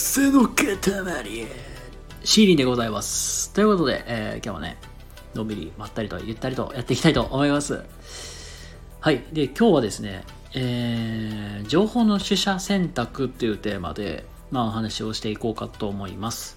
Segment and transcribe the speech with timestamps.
[0.00, 0.64] 背の塊
[2.22, 3.52] シーリンでございます。
[3.52, 4.76] ということで、えー今日はね、
[5.34, 7.82] のんびりまったりとゆったりとやっていきたいと思います。
[9.00, 9.24] はい。
[9.32, 16.56] で、今日はですね、えー情報の取捨選択っていうテーマで、まあ、お話をしていこうかと思います。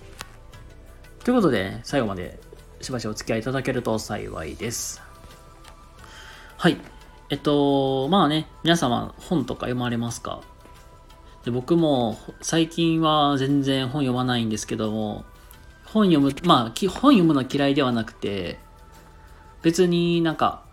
[1.23, 2.39] ということで、最後まで
[2.81, 5.01] しばしお付き合いいただけると幸いです。
[6.57, 6.77] はい。
[7.31, 10.41] えっと、まあね、皆様本とか読まれますか？
[11.43, 15.25] で僕も最近は全然本読まないんですけども、
[15.85, 18.59] 本読む、まあ、き本読むの嫌いではなくて、
[19.61, 20.63] 別になんか、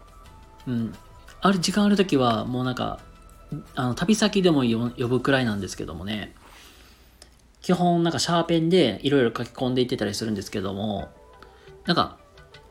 [0.67, 0.95] うん、
[1.41, 3.01] ある時間あるときはもうなんか、
[3.75, 6.35] あの旅先でも読呼ぶくらいなんですけどもね、
[7.63, 11.09] 基本なんかシャーペンでいろいろ書き込んでいってたりするんですけども、
[11.87, 12.19] なんか、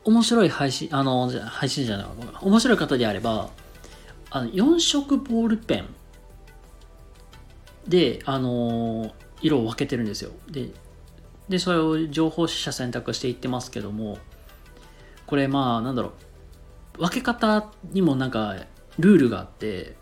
[0.04, 2.06] 面白い配信、あの、配信じゃない、
[2.40, 3.50] 面白い方であれば、
[4.30, 5.86] あの4色ボールペン
[7.88, 10.30] で、あの色を分けてるんですよ。
[10.50, 10.68] で、
[11.48, 14.18] でそれを情報取捨選択していってますけども、
[15.26, 16.12] これまあ、なんだろ
[16.98, 18.56] う、分け方にもなんか
[18.98, 19.96] ルールがあって、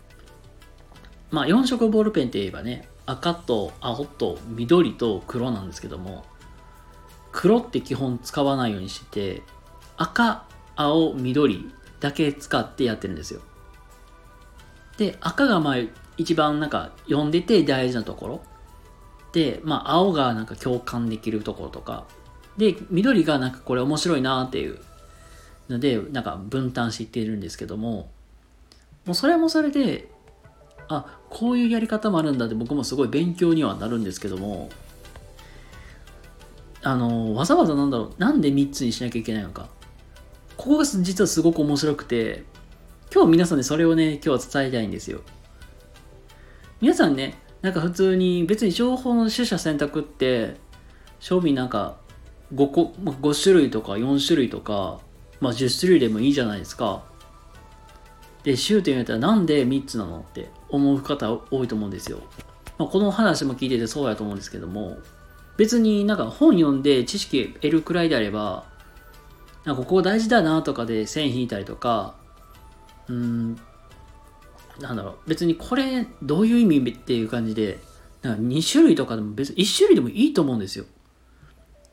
[1.31, 6.25] まあ4色ボールペンって言えばね、赤と青と緑と黒なんですけども、
[7.31, 9.41] 黒って基本使わないようにしてて、
[9.95, 13.41] 赤、青、緑だけ使ってやってるんですよ。
[14.97, 15.75] で、赤がまあ
[16.17, 18.41] 一番なんか読んでて大事なところ。
[19.33, 22.05] で、まあ青がなんか共感できるところとか。
[22.57, 24.79] で、緑がなんかこれ面白いなっていう
[25.69, 28.09] ので、なんか分担していってるんですけども、
[29.05, 30.09] もうそれもそれで、
[30.89, 34.69] あ、こういうやり方もあるんだって僕もすごい勉強にはなるんですけども、
[36.81, 39.69] あの、わざわざなんだろう、なんで3つにしなきゃいけないのか。
[40.55, 42.43] ここが実はすごく面白くて、
[43.13, 45.21] 今日皆さんにそれをね、今日は伝えたいんですよ。
[46.79, 50.57] 皆さんね、なんか普通に別に情報の取捨選択って、
[51.19, 51.97] 賞味なんか
[52.53, 54.99] 5個、5種類とか4種類とか、
[55.39, 57.03] まあ10種類でもいいじゃないですか。
[58.43, 62.19] で、週って言われたらなんで3つなのって思う方多いと思うんですよ。
[62.77, 64.99] まあ、この話も聞いててそうやと思うんですけども、
[65.57, 68.65] 別になんか本読んで知識得るくらいであれば、
[69.65, 72.15] なんかここ大事だなとかで線引いたりとか、
[73.09, 73.59] うん、
[74.79, 77.79] なんだろう、別にこれどういう意味っていう感じで、
[78.21, 80.85] なんか2種類とかでも別に1種類でもいいと思うんですよ。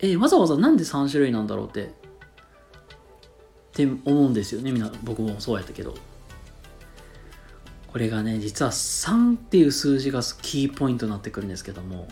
[0.01, 1.91] え、わざわざなんで3種類なんだろうって、っ
[3.73, 5.95] て思うんですよね、みんな、僕もそうやったけど。
[7.89, 12.09] これがね、実は3っていう数字がキーポイントになってくるんですけども、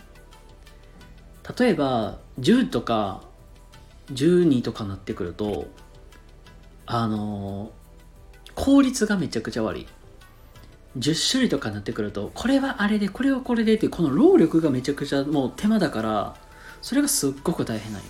[1.59, 3.21] 例えば10とか
[4.07, 5.67] 12とかなってくると、
[6.85, 7.71] あの
[8.55, 9.87] 効率がめちゃくちゃ悪い。
[10.97, 16.35] 10種類とかになってくると、これはあれで、これはこれでって、この労力がめちゃくちゃもう手間だから、
[16.81, 18.07] それがすっごく大変なんよ。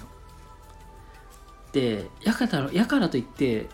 [1.72, 3.68] で、やから、やからといって、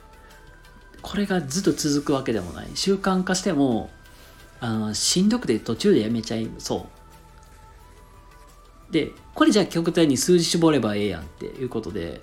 [1.01, 2.67] これがずっと続くわけでもない。
[2.75, 3.89] 習慣化しても、
[4.59, 6.87] あの、しんどくて途中でやめちゃいそ
[8.89, 8.93] う。
[8.93, 12.21] で、これじゃあ極端に数字絞ればええやんっていうことで、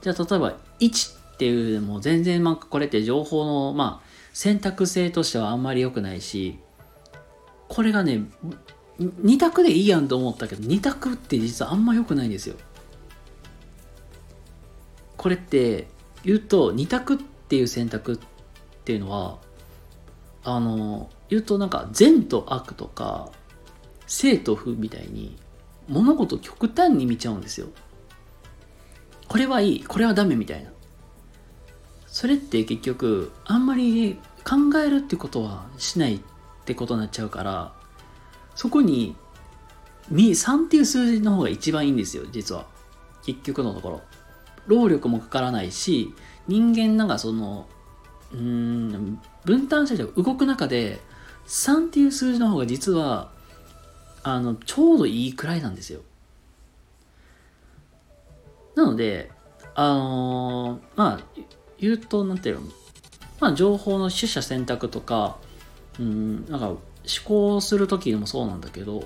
[0.00, 6.58] じゃあ例えば1っていうのも全然まあこれって情報のまあ選択性としてはあんまり良くないし、
[7.68, 8.24] これがね、
[8.98, 12.56] 2択でいいやんと思ったけど、2択って実はあんま良くないんですよ。
[15.16, 15.86] これって
[16.24, 18.18] 言うと2択っていう選択っ
[18.84, 19.38] ていうのは
[20.42, 23.30] あの言うとなんか善と悪とか
[24.06, 25.36] 正と負みたいに
[25.88, 27.68] 物事極端に見ちゃうんですよ。
[29.28, 30.70] これはいいこれはダメみたいな。
[32.12, 36.20] それって結局あんまり考えるってことはしないっ
[36.66, 37.72] てことになっちゃうから
[38.54, 39.16] そこに
[40.10, 42.66] 3っていう数字の方が一番いいんですよ実は。
[43.24, 44.02] 結局のところ。
[44.66, 46.14] 労力もかからないし
[46.46, 47.66] 人間なんかその
[48.32, 51.00] うん分担して動く中で
[51.46, 53.30] 3っていう数字の方が実は
[54.22, 56.02] あのちょうどいいくらいなんですよ。
[58.76, 59.30] なので
[59.74, 61.31] あのーまあ
[61.82, 62.62] 言うとなんていうの
[63.40, 65.36] まあ情報の取捨選択とか
[66.00, 66.80] うんなんか思
[67.24, 69.04] 考する時でもそうなんだけど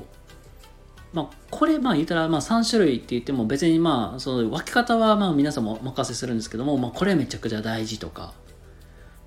[1.12, 8.34] まあ、これまあ言ったらまあ3種類って言っても別にまあその分け方はまあ皆さんもお任せするんですけども、まあ、これめちゃくちゃ大事とか、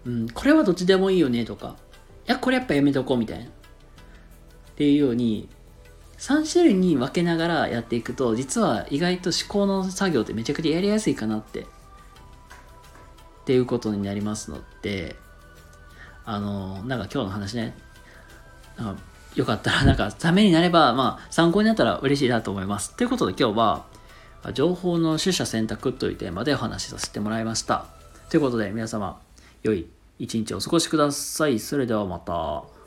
[0.06, 1.78] うん、これはどっちでもいいよねとか
[2.28, 3.48] いやこれやっぱやめとこうみたいなっ
[4.76, 5.50] ていうように
[6.20, 11.66] 3種類に分けながらやっていくと実は意外と思考の作業ってめちゃくちゃやりやすいかなって
[13.50, 15.16] っていうことになりますので
[16.24, 17.76] あのなんか今日の話ね
[18.78, 19.02] なんか
[19.36, 22.96] よかったら、なんか、ためになれば、まあ、参考になったら嬉しいなと思います。
[22.96, 23.86] ということで今日は、
[24.54, 27.86] 情報の取捨選択というテーマでお話しさせてもらいました。
[28.30, 29.22] ということで、皆様、
[29.62, 29.88] 良い
[30.18, 31.60] 一日お過ごしください。
[31.60, 32.79] それではまた。